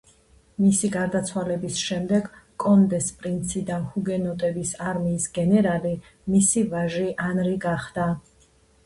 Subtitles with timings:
[0.61, 2.29] მისი გარდაცვალების შემდეგ
[2.63, 5.93] კონდეს პრინცი და ჰუგენოტების არმიის გენერალი
[6.37, 8.09] მისი ვაჟი ანრი გახდა.